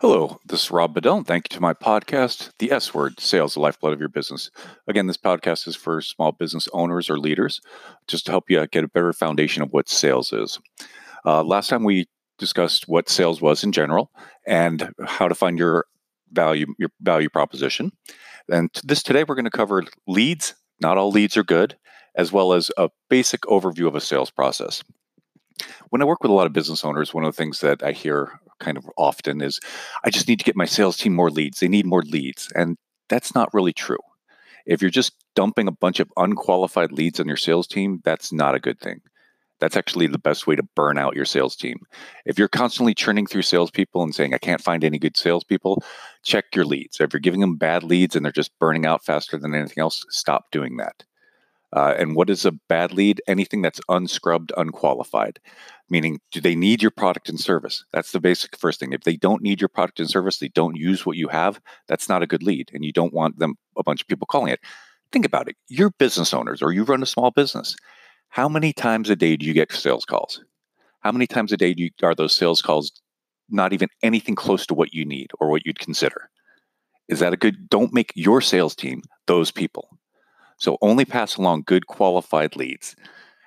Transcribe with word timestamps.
Hello, 0.00 0.38
this 0.44 0.64
is 0.64 0.70
Rob 0.70 0.92
Bedell. 0.92 1.22
Thank 1.22 1.50
you 1.50 1.56
to 1.56 1.62
my 1.62 1.72
podcast, 1.72 2.50
The 2.58 2.70
S 2.70 2.92
Word 2.92 3.18
Sales, 3.18 3.54
the 3.54 3.60
Lifeblood 3.60 3.94
of 3.94 3.98
Your 3.98 4.10
Business. 4.10 4.50
Again, 4.86 5.06
this 5.06 5.16
podcast 5.16 5.66
is 5.66 5.74
for 5.74 6.02
small 6.02 6.32
business 6.32 6.68
owners 6.74 7.08
or 7.08 7.18
leaders 7.18 7.62
just 8.06 8.26
to 8.26 8.30
help 8.30 8.50
you 8.50 8.66
get 8.66 8.84
a 8.84 8.88
better 8.88 9.14
foundation 9.14 9.62
of 9.62 9.72
what 9.72 9.88
sales 9.88 10.34
is. 10.34 10.60
Uh, 11.24 11.42
last 11.42 11.68
time 11.68 11.82
we 11.82 12.08
discussed 12.36 12.86
what 12.88 13.08
sales 13.08 13.40
was 13.40 13.64
in 13.64 13.72
general 13.72 14.10
and 14.46 14.92
how 15.06 15.28
to 15.28 15.34
find 15.34 15.58
your 15.58 15.86
value 16.30 16.66
your 16.78 16.90
value 17.00 17.30
proposition. 17.30 17.90
And 18.50 18.68
this 18.84 19.02
today 19.02 19.24
we're 19.26 19.34
going 19.34 19.46
to 19.46 19.50
cover 19.50 19.82
leads. 20.06 20.54
Not 20.78 20.98
all 20.98 21.10
leads 21.10 21.38
are 21.38 21.42
good, 21.42 21.74
as 22.14 22.30
well 22.30 22.52
as 22.52 22.70
a 22.76 22.90
basic 23.08 23.40
overview 23.42 23.86
of 23.86 23.94
a 23.94 24.02
sales 24.02 24.30
process. 24.30 24.84
When 25.88 26.02
I 26.02 26.04
work 26.04 26.22
with 26.22 26.30
a 26.30 26.34
lot 26.34 26.46
of 26.46 26.52
business 26.52 26.84
owners, 26.84 27.14
one 27.14 27.24
of 27.24 27.34
the 27.34 27.42
things 27.42 27.60
that 27.60 27.82
I 27.82 27.92
hear 27.92 28.40
kind 28.60 28.76
of 28.76 28.88
often 28.96 29.40
is 29.40 29.60
I 30.04 30.10
just 30.10 30.28
need 30.28 30.38
to 30.38 30.44
get 30.44 30.56
my 30.56 30.64
sales 30.64 30.96
team 30.96 31.14
more 31.14 31.30
leads. 31.30 31.60
They 31.60 31.68
need 31.68 31.86
more 31.86 32.02
leads. 32.02 32.50
And 32.54 32.76
that's 33.08 33.34
not 33.34 33.52
really 33.54 33.72
true. 33.72 33.98
If 34.66 34.82
you're 34.82 34.90
just 34.90 35.14
dumping 35.34 35.68
a 35.68 35.72
bunch 35.72 36.00
of 36.00 36.12
unqualified 36.16 36.92
leads 36.92 37.20
on 37.20 37.28
your 37.28 37.36
sales 37.36 37.66
team, 37.66 38.00
that's 38.04 38.32
not 38.32 38.54
a 38.54 38.60
good 38.60 38.80
thing. 38.80 39.00
That's 39.58 39.76
actually 39.76 40.06
the 40.08 40.18
best 40.18 40.46
way 40.46 40.54
to 40.54 40.62
burn 40.74 40.98
out 40.98 41.16
your 41.16 41.24
sales 41.24 41.56
team. 41.56 41.78
If 42.26 42.38
you're 42.38 42.48
constantly 42.48 42.94
churning 42.94 43.26
through 43.26 43.42
salespeople 43.42 44.02
and 44.02 44.14
saying, 44.14 44.34
I 44.34 44.38
can't 44.38 44.60
find 44.60 44.84
any 44.84 44.98
good 44.98 45.16
salespeople, 45.16 45.82
check 46.24 46.46
your 46.54 46.66
leads. 46.66 47.00
If 47.00 47.12
you're 47.12 47.20
giving 47.20 47.40
them 47.40 47.56
bad 47.56 47.82
leads 47.82 48.16
and 48.16 48.24
they're 48.24 48.32
just 48.32 48.58
burning 48.58 48.84
out 48.84 49.04
faster 49.04 49.38
than 49.38 49.54
anything 49.54 49.80
else, 49.80 50.04
stop 50.10 50.50
doing 50.50 50.76
that. 50.76 51.04
Uh, 51.72 51.94
and 51.98 52.14
what 52.14 52.30
is 52.30 52.44
a 52.44 52.52
bad 52.52 52.92
lead? 52.92 53.20
Anything 53.26 53.62
that's 53.62 53.80
unscrubbed, 53.88 54.52
unqualified. 54.56 55.40
Meaning, 55.90 56.20
do 56.30 56.40
they 56.40 56.54
need 56.54 56.82
your 56.82 56.90
product 56.90 57.28
and 57.28 57.38
service? 57.38 57.84
That's 57.92 58.12
the 58.12 58.20
basic 58.20 58.56
first 58.56 58.80
thing. 58.80 58.92
If 58.92 59.02
they 59.02 59.16
don't 59.16 59.42
need 59.42 59.60
your 59.60 59.68
product 59.68 60.00
and 60.00 60.08
service, 60.08 60.38
they 60.38 60.48
don't 60.48 60.76
use 60.76 61.04
what 61.04 61.16
you 61.16 61.28
have, 61.28 61.60
that's 61.88 62.08
not 62.08 62.22
a 62.22 62.26
good 62.26 62.42
lead. 62.42 62.70
And 62.72 62.84
you 62.84 62.92
don't 62.92 63.12
want 63.12 63.38
them, 63.38 63.56
a 63.76 63.82
bunch 63.82 64.00
of 64.00 64.08
people 64.08 64.26
calling 64.26 64.52
it. 64.52 64.60
Think 65.12 65.24
about 65.24 65.48
it. 65.48 65.56
You're 65.68 65.90
business 65.90 66.34
owners 66.34 66.62
or 66.62 66.72
you 66.72 66.84
run 66.84 67.02
a 67.02 67.06
small 67.06 67.30
business. 67.30 67.76
How 68.28 68.48
many 68.48 68.72
times 68.72 69.08
a 69.10 69.16
day 69.16 69.36
do 69.36 69.46
you 69.46 69.52
get 69.52 69.72
sales 69.72 70.04
calls? 70.04 70.42
How 71.00 71.12
many 71.12 71.26
times 71.26 71.52
a 71.52 71.56
day 71.56 71.74
do 71.74 71.84
you, 71.84 71.90
are 72.02 72.14
those 72.14 72.34
sales 72.34 72.60
calls 72.60 72.92
not 73.48 73.72
even 73.72 73.88
anything 74.02 74.34
close 74.34 74.66
to 74.66 74.74
what 74.74 74.92
you 74.92 75.04
need 75.04 75.30
or 75.38 75.48
what 75.48 75.64
you'd 75.64 75.78
consider? 75.78 76.30
Is 77.08 77.20
that 77.20 77.32
a 77.32 77.36
good? 77.36 77.68
Don't 77.70 77.92
make 77.92 78.12
your 78.16 78.40
sales 78.40 78.74
team 78.74 79.02
those 79.26 79.52
people. 79.52 79.95
So 80.58 80.78
only 80.80 81.04
pass 81.04 81.36
along 81.36 81.64
good 81.66 81.86
qualified 81.86 82.56
leads. 82.56 82.96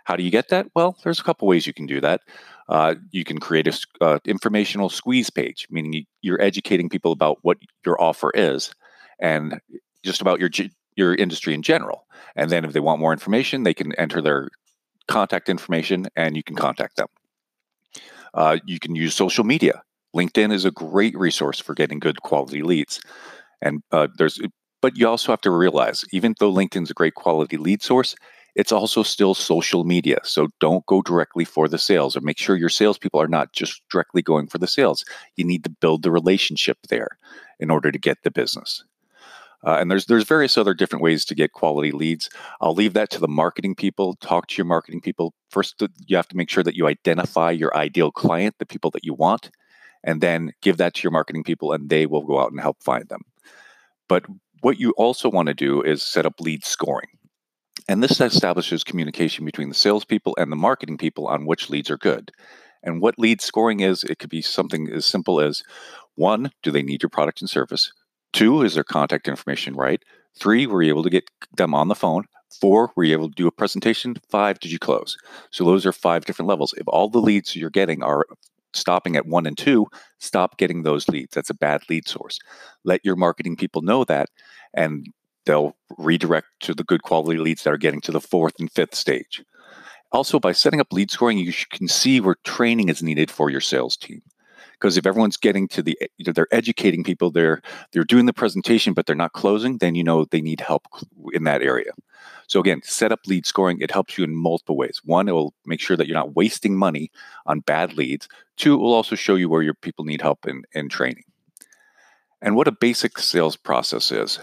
How 0.06 0.16
do 0.16 0.24
you 0.24 0.32
get 0.32 0.50
that? 0.50 0.68
Well, 0.76 0.98
there's 1.04 1.20
a 1.20 1.24
couple 1.24 1.48
ways 1.48 1.68
you 1.68 1.74
can 1.74 1.86
do 1.86 2.02
that. 2.02 2.22
Uh, 2.68 2.96
you 3.12 3.24
can 3.24 3.40
create 3.40 3.68
a 3.68 3.78
uh, 4.02 4.20
informational 4.26 4.90
squeeze 4.90 5.30
page, 5.30 5.68
meaning 5.70 6.06
you, 6.22 6.34
are 6.34 6.42
educating 6.42 6.90
people 6.90 7.12
about 7.12 7.38
what 7.42 7.58
your 7.86 8.00
offer 8.02 8.32
is 8.34 8.72
and 9.20 9.60
just 10.04 10.22
about 10.22 10.40
your 10.40 10.50
your 10.96 11.16
industry 11.16 11.54
in 11.54 11.62
general. 11.62 12.06
And 12.36 12.50
then 12.50 12.66
if 12.66 12.74
they 12.74 12.80
want 12.80 13.00
more 13.00 13.14
information, 13.14 13.64
they 13.64 13.74
can 13.74 13.94
enter 13.96 14.22
their 14.22 14.50
contact 15.08 15.50
information 15.50 16.08
and 16.16 16.36
you 16.36 16.44
can 16.44 16.56
contact 16.56 16.98
them. 16.98 17.08
Uh, 18.34 18.58
you 18.66 18.80
can 18.80 18.96
use 18.96 19.16
social 19.16 19.44
media. 19.44 19.82
LinkedIn 20.16 20.52
is 20.52 20.66
a 20.66 20.72
great 20.72 21.18
resource 21.18 21.60
for 21.60 21.74
getting 21.74 22.00
good 22.00 22.22
quality 22.22 22.62
leads. 22.62 23.00
And 23.62 23.82
uh, 23.92 24.08
there's 24.18 24.40
but 24.82 24.98
you 24.98 25.08
also 25.08 25.32
have 25.32 25.42
to 25.42 25.52
realize, 25.52 26.06
even 26.12 26.36
though 26.40 26.52
LinkedIn's 26.52 26.92
a 26.92 26.94
great 26.94 27.16
quality 27.16 27.58
lead 27.58 27.82
source, 27.82 28.16
it's 28.56 28.72
also 28.72 29.04
still 29.04 29.34
social 29.34 29.84
media. 29.84 30.18
So 30.24 30.48
don't 30.60 30.86
go 30.86 31.02
directly 31.02 31.46
for 31.46 31.68
the 31.68 31.78
sales 31.78 32.16
or 32.16 32.22
make 32.22 32.38
sure 32.38 32.56
your 32.56 32.70
salespeople 32.70 33.22
are 33.22 33.28
not 33.28 33.54
just 33.54 33.82
directly 33.90 34.22
going 34.22 34.48
for 34.48 34.58
the 34.58 34.68
sales. 34.68 35.06
You 35.36 35.46
need 35.46 35.64
to 35.64 35.70
build 35.70 36.04
the 36.04 36.12
relationship 36.12 36.78
there 36.90 37.18
in 37.60 37.72
order 37.72 37.92
to 37.92 38.00
get 38.00 38.18
the 38.24 38.32
business. 38.32 38.84
Uh, 39.66 39.78
and 39.80 39.92
there's 39.92 40.06
there's 40.06 40.24
various 40.24 40.58
other 40.58 40.74
different 40.74 41.04
ways 41.04 41.26
to 41.26 41.36
get 41.36 41.52
quality 41.52 41.92
leads. 41.92 42.30
I'll 42.62 42.74
leave 42.74 42.94
that 42.94 43.10
to 43.12 43.20
the 43.20 43.28
marketing 43.28 43.76
people. 43.76 44.16
Talk 44.16 44.48
to 44.48 44.56
your 44.56 44.66
marketing 44.66 45.02
people. 45.02 45.34
First, 45.50 45.84
you 46.08 46.16
have 46.16 46.30
to 46.30 46.38
make 46.38 46.50
sure 46.50 46.64
that 46.64 46.76
you 46.76 46.88
identify 46.88 47.52
your 47.52 47.76
ideal 47.76 48.10
client, 48.12 48.56
the 48.58 48.66
people 48.66 48.90
that 48.92 49.04
you 49.04 49.14
want, 49.14 49.52
and 50.04 50.22
then 50.22 50.54
give 50.62 50.78
that 50.78 50.94
to 50.96 51.04
your 51.04 51.12
marketing 51.12 51.44
people, 51.44 51.74
and 51.74 51.90
they 51.90 52.06
will 52.06 52.24
go 52.24 52.40
out 52.40 52.52
and 52.52 52.62
help 52.62 52.82
find 52.82 53.10
them. 53.10 53.24
But 54.08 54.26
what 54.62 54.80
you 54.80 54.92
also 54.98 55.30
want 55.30 55.48
to 55.48 55.54
do 55.54 55.82
is 55.82 56.02
set 56.02 56.26
up 56.26 56.40
lead 56.40 56.66
scoring. 56.66 57.10
And 57.88 58.04
this 58.04 58.20
establishes 58.22 58.84
communication 58.84 59.46
between 59.46 59.70
the 59.70 59.76
salespeople 59.76 60.36
and 60.38 60.52
the 60.52 60.56
marketing 60.56 60.98
people 60.98 61.28
on 61.28 61.46
which 61.46 61.70
leads 61.70 61.90
are 61.90 61.98
good. 61.98 62.32
And 62.84 63.02
what 63.02 63.18
lead 63.18 63.42
scoring 63.42 63.80
is, 63.80 64.04
it 64.04 64.20
could 64.20 64.30
be 64.30 64.42
something 64.42 64.90
as 64.92 65.06
simple 65.06 65.42
as 65.42 65.64
one, 66.16 66.52
do 66.64 66.72
they 66.72 66.84
need 66.84 67.02
your 67.02 67.10
product 67.10 67.42
and 67.42 67.50
service? 67.50 67.92
Two, 68.32 68.62
is 68.62 68.76
their 68.76 68.84
contact 68.84 69.28
information 69.28 69.76
right? 69.76 70.02
Three, 70.40 70.68
were 70.68 70.84
you 70.84 70.90
able 70.90 71.04
to 71.04 71.10
get 71.10 71.30
them 71.56 71.74
on 71.74 71.88
the 71.88 71.96
phone? 71.96 72.26
Four, 72.62 72.92
were 72.96 73.04
you 73.04 73.14
able 73.14 73.30
to 73.30 73.36
do 73.36 73.48
a 73.48 73.52
presentation? 73.52 74.16
Five, 74.30 74.60
did 74.60 74.72
you 74.72 74.80
close? 74.80 75.18
So 75.52 75.64
those 75.64 75.86
are 75.86 75.92
five 75.92 76.26
different 76.26 76.50
levels. 76.50 76.74
If 76.78 76.88
all 76.88 77.10
the 77.10 77.20
leads 77.20 77.56
you're 77.56 77.70
getting 77.70 78.04
are 78.04 78.26
stopping 78.74 79.16
at 79.16 79.26
one 79.26 79.46
and 79.46 79.58
two, 79.58 79.88
stop 80.20 80.58
getting 80.58 80.84
those 80.84 81.08
leads. 81.08 81.34
That's 81.34 81.50
a 81.50 81.56
bad 81.56 81.82
lead 81.90 82.08
source. 82.08 82.40
Let 82.84 83.04
your 83.04 83.16
marketing 83.16 83.56
people 83.56 83.82
know 83.82 84.04
that, 84.06 84.30
and 84.74 85.08
they'll 85.46 85.76
redirect 85.98 86.48
to 86.62 86.74
the 86.74 86.84
good 86.84 87.04
quality 87.04 87.40
leads 87.40 87.64
that 87.64 87.74
are 87.74 87.78
getting 87.78 88.02
to 88.02 88.12
the 88.12 88.22
fourth 88.22 88.60
and 88.60 88.72
fifth 88.72 88.96
stage. 88.96 89.44
Also, 90.12 90.40
by 90.40 90.52
setting 90.52 90.80
up 90.80 90.92
lead 90.92 91.12
scoring, 91.12 91.38
you 91.38 91.54
can 91.72 91.88
see 91.88 92.20
where 92.20 92.36
training 92.44 92.90
is 92.90 93.04
needed 93.04 93.30
for 93.30 93.50
your 93.50 93.62
sales 93.62 93.96
team. 93.96 94.22
Because 94.74 94.98
if 94.98 95.06
everyone's 95.06 95.38
getting 95.38 95.68
to 95.70 95.84
the, 95.84 95.98
you 96.18 96.26
know, 96.26 96.32
they're 96.32 96.48
educating 96.52 97.04
people, 97.04 97.32
they're 97.32 97.62
they're 97.92 98.06
doing 98.06 98.26
the 98.26 98.34
presentation, 98.34 98.94
but 98.94 99.06
they're 99.06 99.16
not 99.16 99.34
closing, 99.34 99.78
then 99.78 99.94
you 99.94 100.04
know 100.04 100.26
they 100.26 100.42
need 100.42 100.62
help 100.62 100.88
in 101.34 101.44
that 101.44 101.62
area. 101.62 101.92
So 102.50 102.60
again, 102.60 102.82
set 102.84 103.12
up 103.12 103.22
lead 103.28 103.46
scoring. 103.46 103.80
It 103.80 103.92
helps 103.92 104.18
you 104.18 104.24
in 104.24 104.36
multiple 104.36 104.76
ways. 104.76 105.00
One, 105.06 105.30
it 105.30 105.34
will 105.34 105.54
make 105.66 105.80
sure 105.80 105.96
that 105.96 106.08
you're 106.08 106.18
not 106.18 106.36
wasting 106.36 106.76
money 106.76 107.12
on 107.46 107.62
bad 107.62 107.94
leads. 107.94 108.28
Two, 108.58 108.74
it 108.74 108.78
will 108.78 108.94
also 108.94 109.16
show 109.16 109.36
you 109.36 109.48
where 109.48 109.62
your 109.62 109.76
people 109.76 110.04
need 110.04 110.22
help 110.22 110.48
in, 110.48 110.64
in 110.74 110.90
training. 110.90 111.24
And 112.42 112.56
what 112.56 112.68
a 112.68 112.72
basic 112.72 113.20
sales 113.20 113.56
process 113.56 114.12
is, 114.12 114.40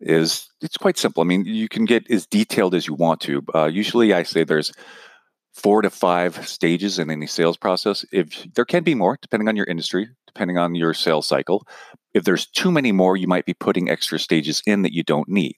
is 0.00 0.48
it's 0.60 0.76
quite 0.76 0.96
simple. 0.96 1.20
I 1.20 1.26
mean, 1.26 1.44
you 1.44 1.68
can 1.68 1.84
get 1.84 2.08
as 2.10 2.26
detailed 2.26 2.74
as 2.74 2.86
you 2.86 2.94
want 2.94 3.20
to. 3.22 3.42
Uh, 3.54 3.66
usually 3.66 4.12
I 4.12 4.22
say 4.22 4.44
there's 4.44 4.72
four 5.52 5.82
to 5.82 5.90
five 5.90 6.46
stages 6.46 6.98
in 6.98 7.10
any 7.10 7.26
sales 7.26 7.56
process. 7.56 8.04
If 8.12 8.46
there 8.54 8.64
can 8.64 8.84
be 8.84 8.94
more, 8.94 9.18
depending 9.20 9.48
on 9.48 9.56
your 9.56 9.66
industry, 9.66 10.08
depending 10.26 10.58
on 10.58 10.74
your 10.74 10.94
sales 10.94 11.26
cycle. 11.26 11.66
If 12.14 12.24
there's 12.24 12.46
too 12.46 12.70
many 12.70 12.92
more, 12.92 13.16
you 13.16 13.26
might 13.26 13.46
be 13.46 13.54
putting 13.54 13.90
extra 13.90 14.18
stages 14.18 14.62
in 14.66 14.82
that 14.82 14.94
you 14.94 15.02
don't 15.02 15.28
need. 15.28 15.56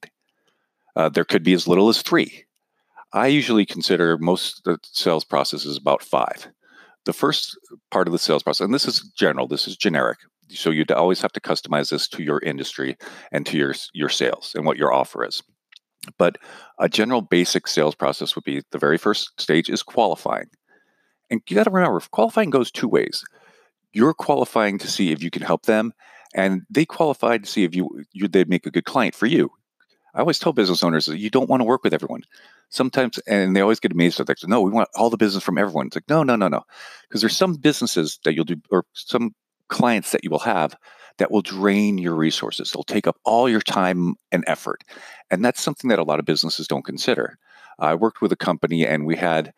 Uh, 0.97 1.09
there 1.09 1.25
could 1.25 1.43
be 1.43 1.55
as 1.55 1.67
little 1.67 1.89
as 1.89 2.03
three. 2.03 2.45
I 3.13 3.29
usually 3.29 3.67
consider 3.67 4.19
most 4.19 4.65
the 4.65 4.79
sales 4.83 5.25
processes 5.25 5.77
about 5.77 6.03
five. 6.03 6.49
The 7.05 7.13
first 7.13 7.59
part 7.91 8.09
of 8.09 8.13
the 8.13 8.19
sales 8.19 8.43
process, 8.43 8.65
and 8.65 8.75
this 8.75 8.87
is 8.87 9.01
general, 9.17 9.47
this 9.47 9.69
is 9.69 9.77
generic. 9.77 10.19
So 10.49 10.71
you'd 10.71 10.91
always 10.91 11.23
have 11.23 11.33
to 11.33 11.41
customize 11.41 11.91
this 11.91 12.09
to 12.09 12.23
your 12.23 12.41
industry 12.41 12.97
and 13.33 13.47
to 13.47 13.57
your 13.57 13.75
your 13.93 14.09
sales 14.09 14.53
and 14.55 14.67
what 14.67 14.77
your 14.77 14.93
offer 14.93 15.25
is. 15.25 15.43
But 16.19 16.39
a 16.79 16.89
general 16.89 17.23
basic 17.23 17.67
sales 17.67 17.95
process 17.95 18.35
would 18.35 18.45
be 18.45 18.63
the 18.71 18.79
very 18.79 18.99
first 18.99 19.41
stage 19.41 19.71
is 19.71 19.83
qualifying. 19.83 20.47
And 21.31 21.41
you 21.49 21.57
got 21.57 21.65
to 21.65 21.71
remember, 21.71 22.01
qualifying 22.11 22.51
goes 22.51 22.71
two 22.71 22.89
ways. 22.89 23.25
You're 23.93 24.15
qualifying 24.15 24.79
to 24.79 24.89
see 24.89 25.13
if 25.13 25.23
you 25.23 25.31
can 25.31 25.43
help 25.43 25.67
them, 25.67 25.93
and 26.35 26.63
they 26.69 26.85
qualify 26.85 27.39
to 27.39 27.47
see 27.47 27.65
if 27.65 27.75
you, 27.75 28.05
you 28.13 28.29
they'd 28.29 28.49
make 28.49 28.67
a 28.67 28.71
good 28.71 28.85
client 28.85 29.15
for 29.15 29.27
you. 29.27 29.51
I 30.15 30.21
always 30.21 30.39
tell 30.39 30.53
business 30.53 30.83
owners 30.85 31.09
you 31.09 31.29
don't 31.29 31.51
want 31.51 31.61
to 31.61 31.65
work 31.65 31.83
with 31.83 31.93
everyone. 31.93 32.23
Sometimes, 32.71 33.19
and 33.27 33.55
they 33.55 33.61
always 33.61 33.81
get 33.81 33.93
amazed 33.93 34.21
at 34.21 34.27
that. 34.29 34.47
No, 34.47 34.61
we 34.61 34.71
want 34.71 34.89
all 34.95 35.11
the 35.11 35.17
business 35.17 35.43
from 35.43 35.59
everyone. 35.59 35.89
It's 35.89 35.97
like, 35.97 36.09
no, 36.09 36.23
no, 36.23 36.37
no, 36.37 36.49
no. 36.49 36.63
Because 37.03 37.21
there's 37.21 37.37
some 37.37 37.55
businesses 37.55 38.19
that 38.25 38.35
you'll 38.35 38.45
do, 38.45 38.57
or 38.71 38.85
some 38.93 39.35
clients 39.69 40.13
that 40.13 40.23
you 40.23 40.31
will 40.31 40.39
have 40.39 40.77
that 41.19 41.31
will 41.31 41.43
drain 41.43 41.99
your 41.99 42.15
resources. 42.15 42.71
They'll 42.71 42.83
take 42.83 43.07
up 43.07 43.17
all 43.25 43.49
your 43.49 43.61
time 43.61 44.15
and 44.33 44.45
effort. 44.47 44.83
And 45.31 45.45
that's 45.45 45.63
something 45.63 45.89
that 45.89 45.99
a 45.99 46.05
lot 46.05 46.19
of 46.19 46.25
businesses 46.25 46.67
don't 46.69 46.85
consider. 46.85 47.39
I 47.79 47.95
worked 47.95 48.21
with 48.21 48.33
a 48.33 48.37
company 48.37 48.87
and 48.87 49.07
we 49.07 49.17
had, 49.17 49.53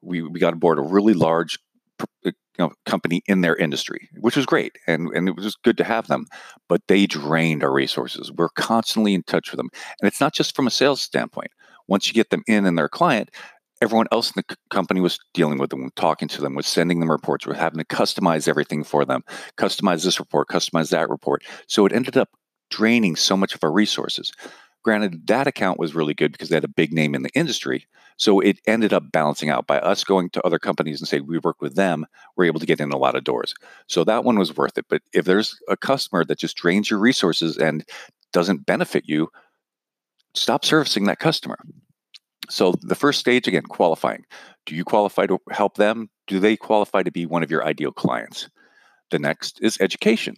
we, 0.00 0.22
we 0.22 0.40
got 0.40 0.52
aboard 0.52 0.78
a 0.78 0.82
really 0.82 1.14
large 1.14 1.58
uh, 2.24 2.30
you 2.60 2.66
know, 2.66 2.72
company 2.84 3.22
in 3.26 3.40
their 3.40 3.56
industry, 3.56 4.10
which 4.18 4.36
was 4.36 4.44
great. 4.44 4.76
And, 4.86 5.08
and 5.14 5.28
it 5.28 5.34
was 5.34 5.46
just 5.46 5.62
good 5.62 5.78
to 5.78 5.84
have 5.84 6.08
them, 6.08 6.26
but 6.68 6.82
they 6.88 7.06
drained 7.06 7.64
our 7.64 7.72
resources. 7.72 8.30
We're 8.30 8.50
constantly 8.50 9.14
in 9.14 9.22
touch 9.22 9.50
with 9.50 9.56
them. 9.56 9.70
And 10.00 10.06
it's 10.06 10.20
not 10.20 10.34
just 10.34 10.54
from 10.54 10.66
a 10.66 10.70
sales 10.70 11.00
standpoint. 11.00 11.52
Once 11.88 12.06
you 12.06 12.12
get 12.12 12.28
them 12.28 12.42
in 12.46 12.66
and 12.66 12.76
their 12.76 12.88
client, 12.88 13.30
everyone 13.80 14.08
else 14.12 14.30
in 14.30 14.42
the 14.46 14.56
company 14.68 15.00
was 15.00 15.18
dealing 15.32 15.58
with 15.58 15.70
them, 15.70 15.88
talking 15.96 16.28
to 16.28 16.42
them, 16.42 16.54
was 16.54 16.66
sending 16.66 17.00
them 17.00 17.10
reports, 17.10 17.46
was 17.46 17.56
having 17.56 17.78
to 17.78 17.84
customize 17.86 18.46
everything 18.46 18.84
for 18.84 19.06
them, 19.06 19.22
customize 19.56 20.04
this 20.04 20.20
report, 20.20 20.48
customize 20.48 20.90
that 20.90 21.08
report. 21.08 21.42
So 21.66 21.86
it 21.86 21.94
ended 21.94 22.18
up 22.18 22.28
draining 22.68 23.16
so 23.16 23.38
much 23.38 23.54
of 23.54 23.64
our 23.64 23.72
resources. 23.72 24.32
Granted, 24.82 25.26
that 25.26 25.46
account 25.46 25.78
was 25.78 25.94
really 25.94 26.14
good 26.14 26.32
because 26.32 26.48
they 26.48 26.56
had 26.56 26.64
a 26.64 26.68
big 26.68 26.92
name 26.92 27.14
in 27.14 27.22
the 27.22 27.30
industry. 27.34 27.86
So 28.16 28.40
it 28.40 28.60
ended 28.66 28.92
up 28.92 29.12
balancing 29.12 29.50
out 29.50 29.66
by 29.66 29.78
us 29.78 30.04
going 30.04 30.30
to 30.30 30.46
other 30.46 30.58
companies 30.58 31.00
and 31.00 31.08
say 31.08 31.20
we 31.20 31.38
work 31.38 31.60
with 31.60 31.74
them, 31.74 32.06
we're 32.36 32.46
able 32.46 32.60
to 32.60 32.66
get 32.66 32.80
in 32.80 32.90
a 32.90 32.96
lot 32.96 33.14
of 33.14 33.24
doors. 33.24 33.54
So 33.88 34.04
that 34.04 34.24
one 34.24 34.38
was 34.38 34.56
worth 34.56 34.78
it. 34.78 34.86
But 34.88 35.02
if 35.12 35.26
there's 35.26 35.58
a 35.68 35.76
customer 35.76 36.24
that 36.24 36.38
just 36.38 36.56
drains 36.56 36.88
your 36.88 36.98
resources 36.98 37.58
and 37.58 37.84
doesn't 38.32 38.64
benefit 38.64 39.04
you, 39.06 39.28
stop 40.34 40.64
servicing 40.64 41.04
that 41.04 41.18
customer. 41.18 41.58
So 42.48 42.74
the 42.80 42.94
first 42.94 43.20
stage 43.20 43.46
again, 43.46 43.62
qualifying. 43.62 44.24
Do 44.66 44.74
you 44.74 44.84
qualify 44.84 45.26
to 45.26 45.38
help 45.50 45.76
them? 45.76 46.08
Do 46.26 46.40
they 46.40 46.56
qualify 46.56 47.02
to 47.02 47.10
be 47.10 47.26
one 47.26 47.42
of 47.42 47.50
your 47.50 47.64
ideal 47.64 47.92
clients? 47.92 48.48
The 49.10 49.18
next 49.18 49.60
is 49.60 49.76
education 49.80 50.36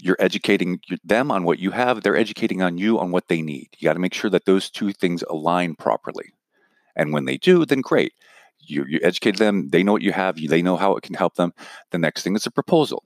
you're 0.00 0.16
educating 0.18 0.80
them 1.04 1.30
on 1.30 1.44
what 1.44 1.58
you 1.58 1.70
have 1.70 2.02
they're 2.02 2.16
educating 2.16 2.62
on 2.62 2.78
you 2.78 2.98
on 2.98 3.10
what 3.10 3.28
they 3.28 3.42
need. 3.42 3.68
You 3.78 3.86
got 3.86 3.94
to 3.94 3.98
make 3.98 4.14
sure 4.14 4.30
that 4.30 4.44
those 4.44 4.70
two 4.70 4.92
things 4.92 5.22
align 5.28 5.74
properly. 5.74 6.32
And 6.96 7.12
when 7.12 7.24
they 7.24 7.36
do 7.36 7.64
then 7.64 7.80
great. 7.80 8.12
You, 8.60 8.84
you 8.86 9.00
educate 9.02 9.38
them 9.38 9.70
they 9.70 9.82
know 9.82 9.92
what 9.92 10.02
you 10.02 10.12
have 10.12 10.36
they 10.36 10.62
know 10.62 10.76
how 10.76 10.94
it 10.96 11.02
can 11.02 11.14
help 11.14 11.34
them. 11.34 11.52
The 11.90 11.98
next 11.98 12.22
thing 12.22 12.36
is 12.36 12.46
a 12.46 12.50
proposal. 12.50 13.04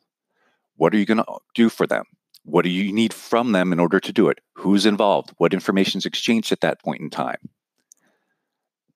What 0.76 0.94
are 0.94 0.98
you 0.98 1.06
going 1.06 1.18
to 1.18 1.26
uh, 1.26 1.38
do 1.54 1.68
for 1.68 1.86
them? 1.86 2.04
What 2.44 2.62
do 2.62 2.70
you 2.70 2.92
need 2.92 3.14
from 3.14 3.52
them 3.52 3.72
in 3.72 3.78
order 3.78 4.00
to 4.00 4.12
do 4.12 4.28
it? 4.28 4.40
Who's 4.54 4.86
involved? 4.86 5.30
What 5.36 5.54
information 5.54 5.98
is 5.98 6.06
exchanged 6.06 6.50
at 6.50 6.60
that 6.62 6.82
point 6.82 7.00
in 7.00 7.10
time? 7.10 7.48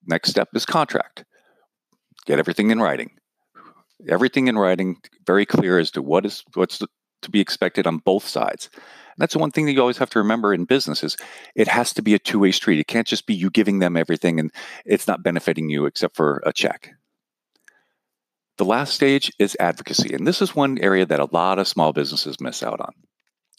Next 0.07 0.31
step 0.31 0.49
is 0.55 0.67
contract. 0.67 1.25
Get 2.27 2.39
everything 2.39 2.71
in 2.71 2.81
writing. 2.81 3.11
Everything 4.09 4.49
in 4.49 4.59
writing 4.59 4.97
very 5.27 5.47
clear 5.47 5.79
as 5.79 5.91
to 5.93 6.03
what 6.03 6.27
is 6.27 6.45
what's 6.55 6.79
the, 6.79 6.89
to 7.27 7.31
be 7.31 7.41
expected 7.41 7.87
on 7.87 7.99
both 7.99 8.27
sides. 8.27 8.71
And 8.75 9.23
that's 9.23 9.35
the 9.35 9.39
one 9.39 9.51
thing 9.51 9.67
that 9.67 9.73
you 9.73 9.81
always 9.81 9.99
have 9.99 10.11
to 10.11 10.19
remember 10.19 10.53
in 10.53 10.65
business 10.65 11.05
is 11.05 11.17
it 11.55 11.69
has 11.69 11.93
to 11.95 12.03
be 12.03 12.15
a 12.15 12.19
two-way 12.19 12.53
street. 12.53 12.81
It 12.81 12.87
can't 12.87 13.07
just 13.07 13.27
be 13.27 13.35
you 13.35 13.51
giving 13.51 13.79
them 13.79 13.97
everything 13.97 14.41
and 14.41 14.51
it's 14.85 15.07
not 15.07 15.23
benefiting 15.23 15.69
you 15.69 15.87
except 15.87 16.17
for 16.17 16.43
a 16.45 16.53
check. 16.53 16.91
The 18.59 18.65
last 18.65 18.95
stage 18.95 19.31
is 19.39 19.57
advocacy. 19.61 20.15
And 20.15 20.27
this 20.27 20.41
is 20.41 20.57
one 20.57 20.79
area 20.79 21.05
that 21.05 21.21
a 21.21 21.29
lot 21.31 21.59
of 21.59 21.69
small 21.69 21.93
businesses 21.93 22.41
miss 22.41 22.63
out 22.63 22.81
on. 22.81 22.93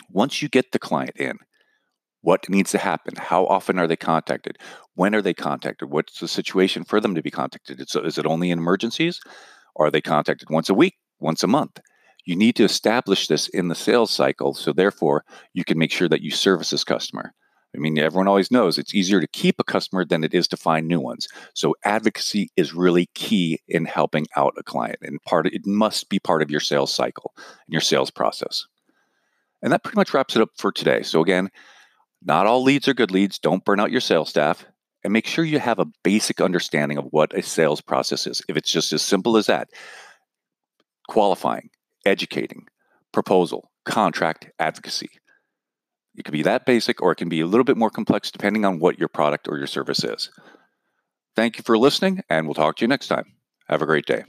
Once 0.10 0.42
you 0.42 0.50
get 0.50 0.72
the 0.72 0.80
client 0.80 1.16
in, 1.18 1.38
what 2.22 2.50
needs 2.50 2.72
to 2.72 2.80
happen? 2.80 3.14
How 3.16 3.46
often 3.46 3.78
are 3.78 3.88
they 3.88 3.96
contacted? 3.96 4.58
When 4.96 5.14
are 5.14 5.22
they 5.22 5.36
contacted? 5.36 5.92
What's 5.92 6.20
the 6.20 6.28
situation 6.28 6.84
for 6.84 7.00
them 7.00 7.14
to 7.16 7.22
be 7.22 7.30
contacted? 7.30 7.80
Is 7.80 8.18
it 8.18 8.26
only 8.26 8.50
in 8.50 8.58
emergencies? 8.58 9.20
Are 9.76 9.92
they 9.92 10.02
contacted 10.02 10.50
once 10.50 10.70
a 10.70 10.74
week, 10.74 10.96
once 11.20 11.44
a 11.44 11.48
month? 11.48 11.80
You 12.28 12.36
need 12.36 12.58
to 12.58 12.66
establish 12.66 13.28
this 13.28 13.48
in 13.48 13.70
the 13.70 13.76
sales 13.76 14.12
cycle. 14.12 14.54
So, 14.54 14.74
therefore, 14.74 15.24
you 15.54 15.64
can 15.64 15.78
make 15.78 15.92
sure 15.92 16.10
that 16.10 16.22
you 16.22 16.30
service 16.30 16.72
this 16.72 16.84
customer. 16.84 17.34
I 17.74 17.80
mean, 17.80 17.98
everyone 17.98 18.28
always 18.28 18.52
knows 18.52 18.78
it's 18.78 18.94
easier 18.94 19.22
to 19.22 19.28
keep 19.28 19.56
a 19.60 19.64
customer 19.64 20.04
than 20.04 20.26
it 20.26 20.34
is 20.34 20.46
to 20.50 20.58
find 20.58 20.88
new 20.88 21.00
ones. 21.00 21.30
So, 21.54 21.74
advocacy 21.86 22.50
is 22.58 22.74
really 22.74 23.06
key 23.16 23.62
in 23.70 23.86
helping 23.86 24.28
out 24.36 24.56
a 24.58 24.64
client, 24.64 24.98
and 25.02 25.22
part 25.22 25.48
of, 25.48 25.54
it 25.54 25.66
must 25.66 26.10
be 26.10 26.20
part 26.20 26.42
of 26.42 26.52
your 26.52 26.60
sales 26.60 26.94
cycle 26.94 27.34
and 27.38 27.72
your 27.72 27.82
sales 27.82 28.12
process. 28.12 28.66
And 29.62 29.72
that 29.72 29.86
pretty 29.86 29.98
much 29.98 30.14
wraps 30.14 30.36
it 30.36 30.42
up 30.42 30.50
for 30.58 30.74
today. 30.74 31.04
So, 31.04 31.22
again, 31.22 31.50
not 32.22 32.46
all 32.46 32.62
leads 32.62 32.90
are 32.90 32.94
good 32.94 33.12
leads. 33.12 33.40
Don't 33.40 33.64
burn 33.64 33.80
out 33.80 33.92
your 33.92 34.02
sales 34.02 34.28
staff 34.28 34.66
and 35.06 35.14
make 35.14 35.28
sure 35.28 35.46
you 35.46 35.60
have 35.60 35.80
a 35.80 35.88
basic 36.04 36.42
understanding 36.42 36.98
of 36.98 37.06
what 37.12 37.34
a 37.34 37.42
sales 37.42 37.80
process 37.80 38.28
is. 38.28 38.42
If 38.50 38.58
it's 38.58 38.70
just 38.70 38.92
as 38.92 39.02
simple 39.02 39.38
as 39.38 39.46
that, 39.46 39.70
qualifying, 41.08 41.70
educating, 42.08 42.68
proposal, 43.12 43.72
contract, 43.86 44.50
advocacy. 44.60 45.10
It 46.16 46.26
can 46.26 46.32
be 46.32 46.44
that 46.44 46.66
basic 46.66 47.02
or 47.02 47.12
it 47.12 47.18
can 47.18 47.30
be 47.30 47.42
a 47.42 47.46
little 47.46 47.64
bit 47.64 47.78
more 47.78 47.92
complex 47.92 48.32
depending 48.32 48.66
on 48.66 48.80
what 48.80 48.98
your 48.98 49.10
product 49.10 49.48
or 49.48 49.58
your 49.58 49.68
service 49.68 50.04
is. 50.04 50.32
Thank 51.36 51.58
you 51.58 51.64
for 51.64 51.78
listening, 51.78 52.24
and 52.30 52.48
we'll 52.48 52.56
talk 52.56 52.78
to 52.78 52.84
you 52.84 52.88
next 52.88 53.08
time. 53.08 53.34
Have 53.68 53.84
a 53.84 53.86
great 53.86 54.08
day. 54.08 54.24